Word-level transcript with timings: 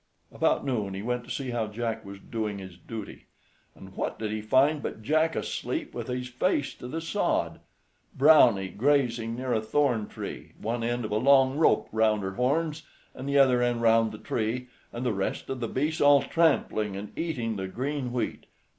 About 0.31 0.65
noon 0.65 0.95
he 0.95 1.03
went 1.03 1.25
to 1.25 1.29
see 1.29 1.51
how 1.51 1.67
Jack 1.67 2.03
was 2.03 2.17
doing 2.19 2.57
his 2.57 2.75
duty, 2.75 3.27
and 3.75 3.93
what 3.93 4.17
did 4.17 4.31
he 4.31 4.41
find 4.41 4.81
but 4.81 5.03
Jack 5.03 5.35
asleep 5.35 5.93
with 5.93 6.07
his 6.07 6.27
face 6.27 6.73
to 6.73 6.87
the 6.87 6.99
sod, 6.99 7.59
Browney 8.17 8.75
grazing 8.75 9.35
near 9.35 9.53
a 9.53 9.61
thorn 9.61 10.07
tree, 10.07 10.53
one 10.59 10.83
end 10.83 11.05
of 11.05 11.11
a 11.11 11.17
long 11.17 11.55
rope 11.55 11.87
round 11.91 12.23
her 12.23 12.33
horns, 12.33 12.81
and 13.13 13.29
the 13.29 13.37
other 13.37 13.61
end 13.61 13.83
round 13.83 14.11
the 14.11 14.17
tree, 14.17 14.69
and 14.91 15.05
the 15.05 15.13
rest 15.13 15.51
of 15.51 15.59
the 15.59 15.67
beasts 15.69 16.01
all 16.01 16.23
trampling 16.23 16.95
and 16.97 17.15
eating 17.15 17.55
the 17.55 17.67
green 17.67 18.11
wheat. 18.11 18.47